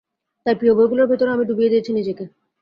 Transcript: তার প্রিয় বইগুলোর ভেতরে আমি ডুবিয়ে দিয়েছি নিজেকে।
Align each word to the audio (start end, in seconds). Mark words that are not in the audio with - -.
তার 0.45 0.55
প্রিয় 0.59 0.73
বইগুলোর 0.75 1.09
ভেতরে 1.11 1.29
আমি 1.31 1.43
ডুবিয়ে 1.45 1.71
দিয়েছি 1.71 1.91
নিজেকে। 1.93 2.23